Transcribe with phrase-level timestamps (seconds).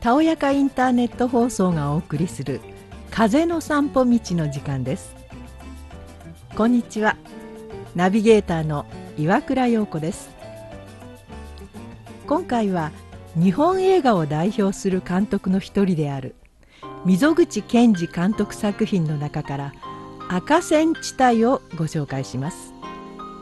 [0.00, 2.60] たおやかインターネット放送がお送りする
[3.10, 5.16] 風の散歩道の時間です。
[6.56, 7.16] こんにちは。
[7.96, 8.86] ナビゲーターの
[9.16, 10.30] 岩倉陽子です。
[12.28, 12.92] 今回は
[13.34, 16.36] 日本映画を代表する監督の一人である
[17.04, 19.72] 溝口健二監督作品の中から
[20.28, 22.72] 赤線地帯をご紹介します。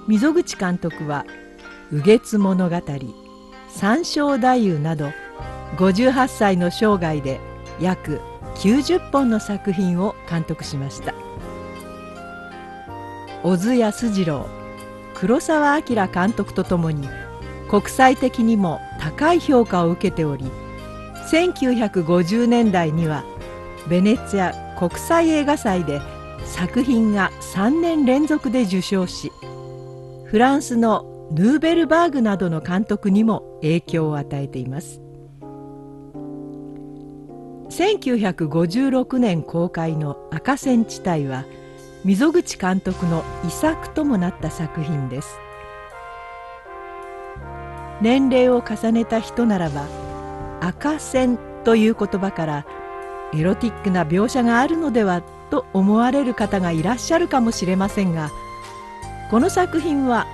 [0.09, 1.27] 溝口監督は
[1.93, 2.81] 「右月物語」
[3.69, 5.11] 「三章太夫」など
[5.77, 7.41] 58歳の生涯で
[7.81, 8.21] 約
[8.57, 11.15] 90本の作品を監督しました。
[13.47, 14.49] 小津安二郎
[15.15, 17.09] 黒澤明監督とともに
[17.71, 20.51] 国際的にも高い評価を受けており
[21.31, 23.25] 1950年代には
[23.89, 26.01] ベネツィア国際映画祭で
[26.45, 29.31] 作品が3年連続で受賞し
[30.25, 35.06] フランスのヌーベルバーグなどの監督にも影響を与えています。
[37.71, 41.45] 1956年公開の「赤線地帯」は
[42.05, 45.39] 溝口監督の遺作ともなった作品です。
[48.01, 49.87] 年齢を重ねた人ならば
[50.61, 52.67] 赤線という言葉から
[53.35, 58.31] エロティックな描写があるのではと思われる方がいらっしゃるかもしれませんが
[59.31, 60.27] この作品は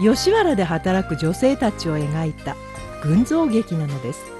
[0.00, 2.56] 吉原で働く女性たちを描いた
[3.02, 4.37] 群像劇なのです。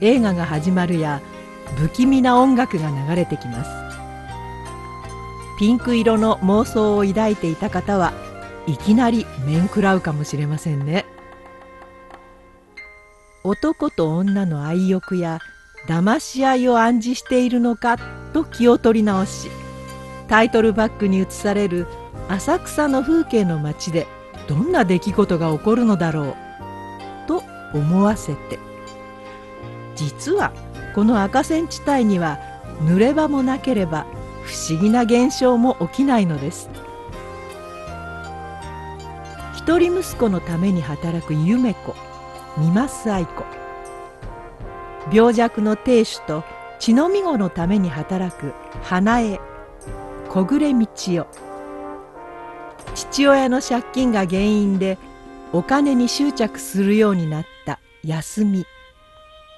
[0.00, 1.20] 映画が始まるや
[1.76, 3.70] 不気味な音楽が流れてきます。
[5.58, 8.12] ピンク色の妄想を抱いていた方は
[8.66, 11.04] いきなり面食らうかもしれませんね。
[13.44, 15.38] 男と女の愛欲や
[15.86, 17.96] 騙し合いを暗示しているのか
[18.32, 19.50] と気を取り直し
[20.28, 21.86] タイトルバックに映される
[22.28, 24.06] 浅草の風景の街で
[24.46, 26.36] どんな出来事が起こるのだろ
[27.24, 27.42] うと
[27.74, 28.69] 思わせて。
[30.00, 30.52] 実は
[30.94, 32.38] この赤線地帯には
[32.80, 34.06] 濡れ場もなければ
[34.44, 36.70] 不思議な現象も起きないのです。
[39.54, 41.94] 一人息子のために働く夢子
[42.56, 43.44] 三増愛子。
[45.12, 46.44] 病弱の亭主と
[46.78, 49.38] 血のみ子のために働く花江。
[50.30, 51.26] 小暮道代。
[52.94, 54.96] 父親の借金が原因で
[55.52, 58.64] お金に執着するようになった休み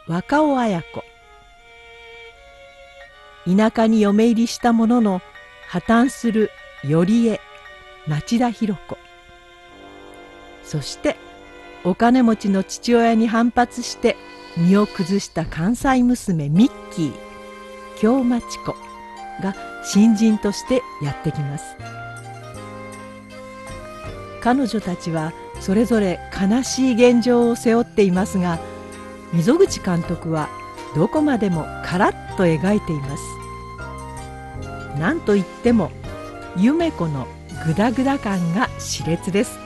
[0.08, 1.04] 若尾綾子。
[3.56, 5.22] 田舎に嫁入りしたものの
[5.68, 6.50] 破綻する
[6.82, 7.40] 頼江
[8.08, 8.98] 町田博子。
[10.64, 11.16] そして
[11.84, 14.16] お金持ちの父親に反発して
[14.56, 17.12] 身を崩した関西娘ミッキー
[17.98, 18.74] 京町子
[19.40, 19.54] が
[19.84, 21.76] 新人としてやってきます。
[24.40, 28.58] 彼女たちはそれぞれ悲しい現状を背負っていますが
[29.32, 30.48] 溝口監督は
[30.94, 33.22] どこまでもカラッと描いています。
[34.98, 35.90] 何といっても
[36.56, 37.26] 夢子の
[37.66, 39.58] グダグダ感が熾烈です。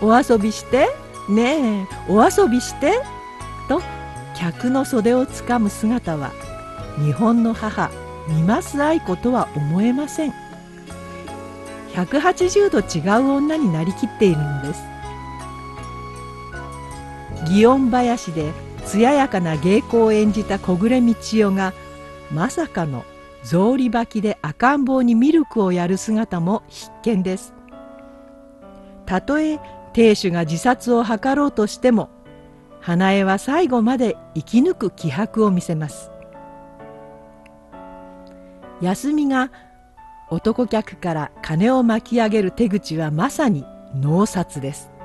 [0.00, 0.88] お遊びして
[1.28, 3.00] ねえお遊びして
[3.68, 3.82] と
[4.36, 6.30] 客の袖をつかむ姿は
[6.98, 7.90] 日本の母
[8.28, 10.32] 三増愛子とは思えません。
[11.94, 14.95] 180度違う女になりきっているのです。
[17.46, 18.52] 祇園林で
[18.84, 21.72] 艶やかな芸妓を演じた小暮道代が
[22.32, 23.04] まさかの
[23.42, 27.54] 草履履きで赤ん坊にミルクをやる姿も必見です。
[29.06, 29.60] たとえ
[29.92, 32.10] 亭主が自殺を図ろうとしても
[32.80, 36.10] 花江は最後まで生き抜く気迫を見せます。
[38.80, 39.50] 休みが
[40.28, 43.64] 男客から金を巻き上げる手口はまさに
[43.94, 44.95] 脳殺です。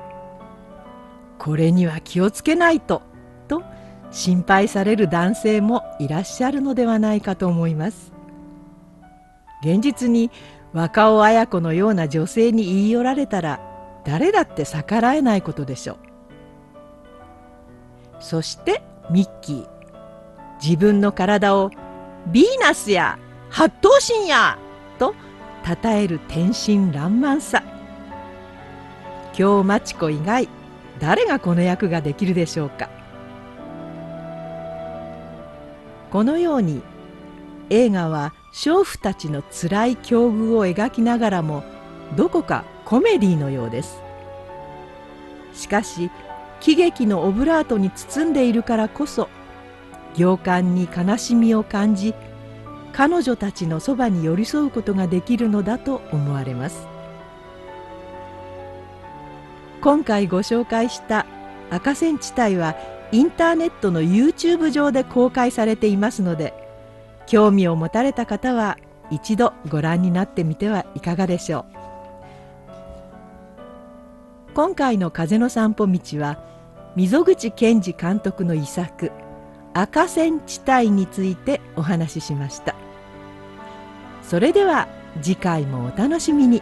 [1.41, 3.01] これには気をつけないと
[3.47, 3.63] と
[4.11, 8.13] 心配される男性もいらっしゃるのではないかと思います。
[9.63, 10.29] 現実に
[10.71, 13.59] 若尾綾子のような女性に言い寄られたら
[14.05, 15.97] 誰だって逆らえないことでしょう。
[18.19, 19.67] そしてミッキー。
[20.63, 21.71] 自分の体を
[22.29, 23.17] 「ヴィーナスや
[23.49, 24.59] 八頭身や!」
[24.99, 25.15] と
[25.65, 27.63] 称える天真爛漫さ。
[29.33, 30.47] 京マチコ以外
[31.01, 32.89] 誰がこの役ができるでしょうか。
[36.11, 36.81] このように
[37.69, 41.63] 映画は娼婦たちのつらい境遇を描きながらも
[42.15, 44.01] どこかコメディのようです。
[45.53, 46.11] しかし
[46.59, 49.27] 喜劇のオブラートに包んでいるからこそ
[50.15, 52.13] 行間に悲しみを感じ
[52.93, 56.90] 彼女たちのそばに寄り添うことができるのだと思われます。
[59.81, 61.25] 今回ご紹介した
[61.71, 62.75] 赤線地帯は
[63.11, 66.53] インターネットの YouTube 上で公開されていますので
[67.25, 68.77] 興味を持たれた方は
[69.09, 71.81] 一度ご覧になってみてはいかがでしょう。
[74.53, 76.37] 今回の風の散歩道は
[76.95, 79.11] 溝口健二監督の遺作
[79.73, 82.75] 赤線地帯についてお話ししました。
[84.21, 84.87] それでは
[85.21, 86.61] 次回もお楽しみに。